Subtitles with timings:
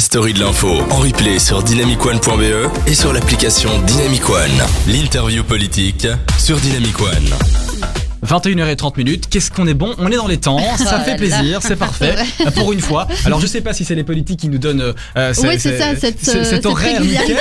[0.00, 4.66] story de l'info en replay sur dynamicone.be et sur l'application Dynamic One.
[4.86, 6.06] L'interview politique
[6.38, 7.69] sur Dynamic One.
[8.26, 9.94] 21h30 minutes, qu'est-ce qu'on est bon?
[9.98, 12.14] On est dans les temps, ça Oh fait plaisir, c'est parfait,
[12.46, 13.06] Euh, pour une fois.
[13.24, 15.96] Alors je sais pas si c'est les politiques qui nous donnent euh, Oui, c'est ça,
[15.96, 17.36] cette, ce- euh, cet cette horaire nickel.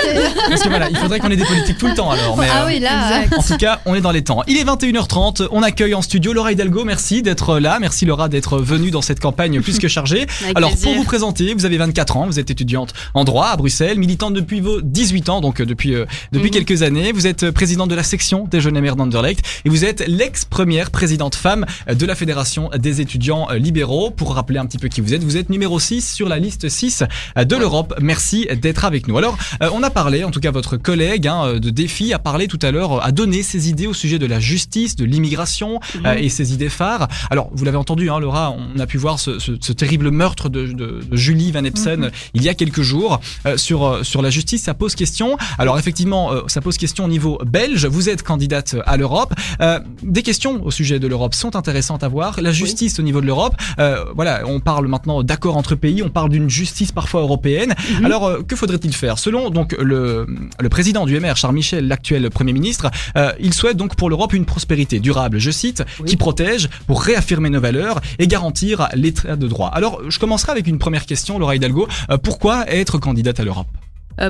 [0.50, 2.38] Parce que voilà, il faudrait qu'on ait des politiques tout le temps alors.
[2.38, 3.22] Mais, Ah euh, oui, là.
[3.38, 4.42] En tout cas, on est dans les temps.
[4.48, 8.58] Il est 21h30, on accueille en studio Laura Hidalgo, merci d'être là, merci Laura d'être
[8.60, 10.28] venue dans cette campagne plus que chargée.
[10.44, 10.88] Avec Alors plaisir.
[10.90, 14.34] pour vous présenter, vous avez 24 ans, vous êtes étudiante en droit à Bruxelles, militante
[14.34, 16.66] depuis vos 18 ans, donc euh, depuis, euh, depuis Mhm.
[16.66, 17.12] quelques années.
[17.12, 20.69] Vous êtes euh, présidente de la section des jeunes maires d'Anderlecht et vous êtes l'ex-première
[20.78, 24.12] présidente femme de la Fédération des étudiants euh, libéraux.
[24.12, 26.70] Pour rappeler un petit peu qui vous êtes, vous êtes numéro 6 sur la liste
[26.70, 27.04] 6
[27.38, 27.96] euh, de l'Europe.
[28.02, 29.18] Merci d'être avec nous.
[29.18, 32.48] Alors, euh, on a parlé, en tout cas votre collègue hein, de Défi a parlé
[32.48, 36.14] tout à l'heure, a donné ses idées au sujet de la justice, de l'immigration euh,
[36.16, 37.08] et ses idées phares.
[37.30, 40.50] Alors, vous l'avez entendu, hein, Laura, on a pu voir ce, ce- ce terrible meurtre
[40.50, 44.22] de, de- de Julie Van Epsen euh, il y a quelques jours euh, sur, sur
[44.22, 44.64] la justice.
[44.64, 45.38] Ça pose question.
[45.58, 47.86] Alors, effectivement, euh, ça pose question au niveau belge.
[47.86, 49.34] Vous êtes candidate à l'Europe.
[49.62, 52.40] Euh, des questions au sujet de l'Europe sont intéressantes à voir.
[52.42, 56.10] La justice au niveau de l'Europe, euh, voilà, on parle maintenant d'accord entre pays, on
[56.10, 57.74] parle d'une justice parfois européenne.
[58.00, 58.06] Mhm.
[58.06, 59.20] Alors, euh, que faudrait-il faire?
[59.20, 60.28] Selon donc le,
[60.60, 64.34] le président du MR, Charles Michel, l'actuel Premier ministre, euh, il souhaite donc pour l'Europe
[64.34, 69.48] une prospérité durable, je cite, qui protège pour réaffirmer nos valeurs et garantir l'état de
[69.48, 69.70] droit.
[69.70, 71.88] Alors, je commencerai avec une première question, Laura Hidalgo.
[72.10, 73.68] Euh, pourquoi être candidate à l'Europe?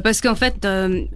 [0.04, 0.68] Parce qu'en fait,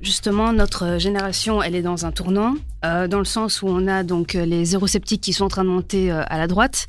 [0.02, 4.04] justement, notre génération, elle est dans un tournant, euh, dans le sens où on a
[4.04, 6.88] donc euh, les eurosceptiques qui sont en train de monter euh, à la droite.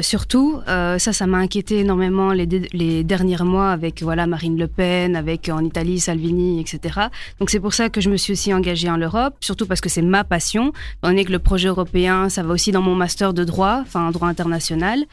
[0.00, 5.48] Surtout, ça, ça m'a inquiété énormément les, derniers mois avec voilà Marine Le Pen, avec
[5.48, 7.08] en Italie Salvini, etc.
[7.40, 9.88] Donc c'est pour ça que je me suis aussi engagée en Europe, surtout parce que
[9.88, 10.72] c'est ma passion.
[10.98, 14.10] Étant donné que le projet européen, ça va aussi dans mon master de droit, enfin
[14.12, 15.04] droit international,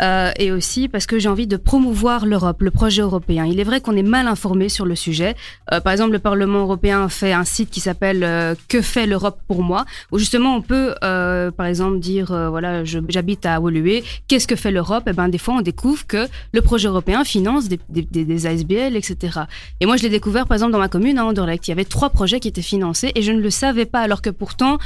[0.00, 3.44] et aussi parce que j'ai envie de promouvoir l'Europe, le projet européen.
[3.44, 5.36] Il est vrai qu'on est mal informé sur le sujet.
[5.68, 9.84] Par exemple, le Parlement européen fait un site qui s'appelle Que fait l'Europe pour moi
[10.12, 14.56] où justement on peut, euh, par exemple, dire euh, voilà, j'habite à Woluwe, qu'est-ce que
[14.56, 15.08] fait l'Europe?
[15.08, 18.46] Et ben des fois on découvre que le projet européen finance des, des, des- des
[18.46, 19.40] ASBL, etc.
[19.80, 21.84] Et moi je l'ai découvert par exemple dans ma commune à Anderlecht, il y avait
[21.84, 24.78] trois projets qui étaient financés et je ne le savais pas alors que pourtant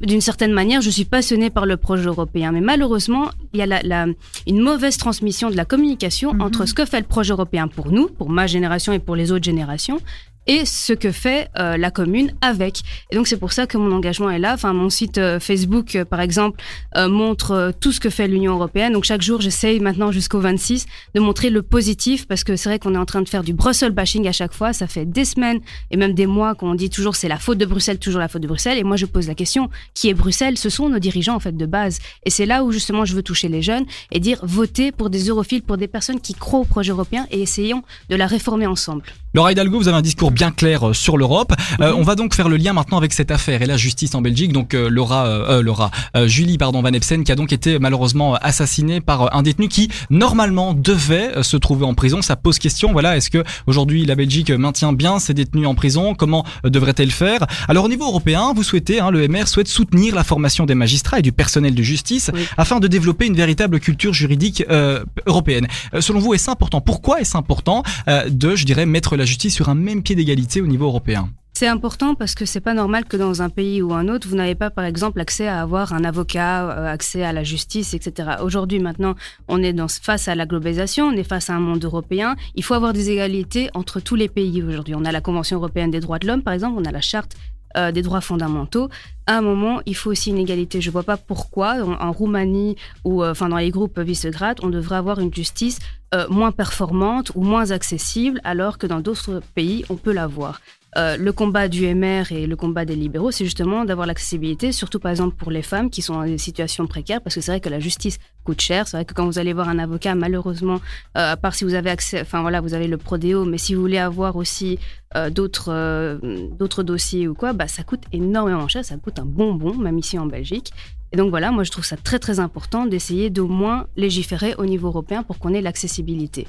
[0.00, 2.50] d'une certaine manière, je suis passionnée par le projet européen.
[2.50, 4.06] Mais malheureusement, il y a la, la-
[4.48, 8.08] une mauvaise transmission de la communication entre ce que fait le projet européen pour nous,
[8.08, 10.00] pour ma génération et pour les autres générations,
[10.46, 12.80] et ce que fait euh, la commune avec.
[13.10, 14.54] Et donc c'est pour ça que mon engagement est là.
[14.54, 16.62] Enfin, mon site euh, Facebook, euh, par exemple,
[16.96, 18.92] euh, montre euh, tout ce que fait l'Union européenne.
[18.92, 22.78] Donc chaque jour, j'essaye maintenant jusqu'au 26 de montrer le positif parce que c'est vrai
[22.78, 24.72] qu'on est en train de faire du Brussels bashing à chaque fois.
[24.72, 25.60] Ça fait des semaines
[25.90, 28.42] et même des mois qu'on dit toujours c'est la faute de Bruxelles, toujours la faute
[28.42, 28.78] de Bruxelles.
[28.78, 30.58] Et moi, je pose la question qui est Bruxelles?
[30.58, 31.98] Ce sont nos dirigeants en fait de base.
[32.24, 35.28] Et c'est là où justement je veux toucher les jeunes et dire votez pour des
[35.28, 39.04] europhiles, pour des personnes qui croient au projet européen et essayons de la réformer ensemble.
[39.34, 41.54] Laura Hidalgo, vous avez un discours bien clair euh, sur l'Europe.
[41.80, 44.20] Euh, on va donc faire le lien maintenant avec cette affaire et la justice en
[44.20, 44.52] Belgique.
[44.52, 47.78] Donc euh, Laura, euh, euh, Laura, euh, Julie, pardon, Van Epsen, qui a donc été
[47.78, 52.20] malheureusement assassinée par un détenu qui normalement devait se trouver en prison.
[52.20, 52.92] Ça pose question.
[52.92, 56.14] Voilà, est-ce que aujourd'hui la Belgique maintient bien ses détenus en prison?
[56.14, 57.46] Comment devrait-elle faire?
[57.68, 61.20] Alors au niveau européen, vous souhaitez, hein, le MR souhaite soutenir la formation des magistrats
[61.20, 62.46] et du personnel de justice Oui.
[62.58, 65.68] afin de développer une véritable culture juridique euh, européenne.
[66.00, 69.68] Selon vous, est-ce important Pourquoi est-ce important euh, de, je dirais, mettre la justice sur
[69.68, 73.16] un même pied d'égalité au niveau européen C'est important parce que c'est pas normal que
[73.16, 76.04] dans un pays ou un autre, vous n'avez pas, par exemple, accès à avoir un
[76.04, 78.36] avocat, euh, accès à la justice, etc.
[78.42, 79.14] Aujourd'hui, maintenant,
[79.48, 82.36] on est dans, face à la globalisation, on est face à un monde européen.
[82.54, 84.94] Il faut avoir des égalités entre tous les pays aujourd'hui.
[84.96, 87.36] On a la Convention européenne des droits de l'homme, par exemple, on a la charte
[87.76, 88.88] euh, des droits fondamentaux.
[89.26, 90.80] À un moment, il faut aussi une égalité.
[90.80, 95.20] Je vois pas pourquoi en, Roumanie ou euh, dans les groupes Visegrad, on devrait avoir
[95.20, 95.78] une justice
[96.14, 100.60] euh, moins performante ou moins accessible, alors que dans d'autres pays, on peut l'avoir.
[100.98, 104.98] Euh, le combat du MR et le combat des libéraux, c'est justement d'avoir l'accessibilité, surtout
[104.98, 107.60] par exemple pour les femmes qui sont dans des situations précaires, parce que c'est vrai
[107.60, 108.86] que la justice coûte cher.
[108.86, 110.80] C'est vrai que quand vous allez voir un avocat, malheureusement,
[111.16, 113.74] euh, à part si vous avez accès, enfin voilà, vous avez le prodéo, mais si
[113.74, 114.78] vous voulez avoir aussi
[115.16, 116.20] euh, d'autres
[116.58, 120.18] d'autres dossiers ou quoi, bah ça coûte énormément cher, ça coûte un bonbon, même ici
[120.18, 120.72] en Belgique.
[121.12, 124.66] Et donc voilà, moi je trouve ça très très important d'essayer d'au moins légiférer au
[124.66, 126.46] niveau européen pour qu'on ait l'accessibilité.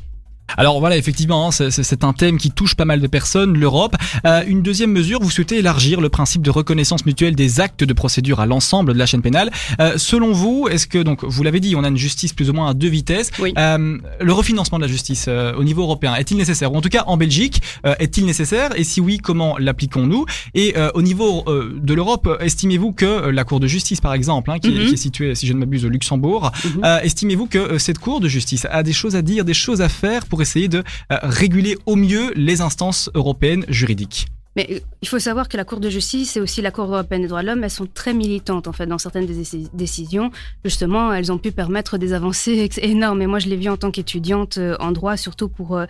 [0.58, 3.96] Alors voilà, effectivement, hein, c'est- un thème qui touche pas mal de personnes, l'Europe.
[4.26, 7.94] Euh, une deuxième mesure, vous souhaitez élargir le principe de reconnaissance mutuelle des actes de
[7.94, 9.52] procédure à l'ensemble de la chaîne pénale.
[9.80, 12.54] Euh, selon vous, est-ce que, donc, vous l'avez dit, on a une justice plus ou
[12.54, 13.32] moins à deux vitesses.
[13.40, 13.54] Oui.
[13.58, 16.74] Euh, le refinancement de la justice euh, au niveau européen est-il nécessaire?
[16.74, 18.72] Ou en tout cas, en Belgique, euh, est-il nécessaire?
[18.78, 20.26] Et si oui, comment l'appliquons-nous?
[20.56, 24.52] Et euh, au niveau euh, de l'Europe, estimez-vous que la Cour de justice, par exemple,
[24.52, 24.88] hein, qui, est, Mhm.
[24.88, 26.82] qui est située, si je ne m'abuse, au Luxembourg, Mhm.
[26.84, 29.90] euh, estimez-vous que cette Cour de justice a des choses à dire, des choses à
[29.90, 35.07] faire pour essayer de euh, réguler au mieux les instances européennes juridiques mais euh, il
[35.07, 37.48] faut savoir que la Cour de justice et aussi la Cour européenne des droits de
[37.48, 40.30] l'homme, elles sont très militantes en fait dans certaines des décisions.
[40.63, 43.24] Justement, elles ont pu permettre des avancées énormes.
[43.24, 45.81] Et moi, je l'ai vu en tant qu'étudiante euh, en droit, surtout pour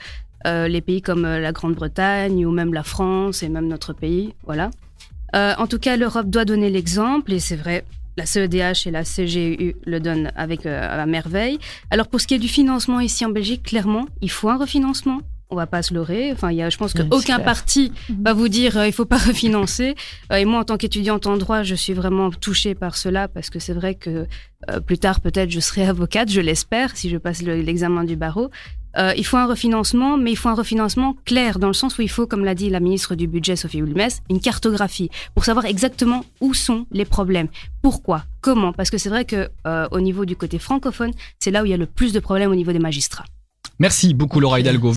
[0.45, 4.33] les pays comme la Grande-Bretagne ou même la France et même notre pays.
[4.45, 4.71] Voilà.
[5.33, 7.85] en tout cas, l'Europe doit donner l'exemple et c'est vrai.
[8.18, 11.57] La CEDH et la CGU le donnent avec à merveille.
[11.89, 15.21] Alors pour ce qui est du financement ici en Belgique, clairement, il faut un refinancement
[15.54, 16.31] on va pas se leurrer.
[16.31, 18.24] Enfin, il y a, je pense qu'aucun parti mhm.
[18.24, 19.95] va vous dire euh, il faut pas refinancer.
[20.31, 23.50] Euh, et moi, en tant qu'étudiante en droit, je suis vraiment touchée par cela parce
[23.50, 24.27] que c'est vrai que
[24.69, 28.50] euh, plus tard, peut-être, je serai avocate, je l'espère, si je passe l'examen du barreau.
[28.97, 32.09] Il faut un refinancement, mais il faut un refinancement clair, dans le sens où il
[32.09, 36.25] faut, comme l'a dit la ministre du Budget, Sophie Wilmes, une cartographie pour savoir exactement
[36.41, 37.47] où sont les problèmes.
[37.81, 38.23] Pourquoi?
[38.41, 38.73] Comment?
[38.73, 39.49] Parce que c'est vrai que
[39.91, 42.51] au niveau du côté francophone, c'est là où il y a le plus de problèmes
[42.51, 43.25] au niveau des magistrats.
[43.79, 44.91] Merci beaucoup Laura Hidalgo.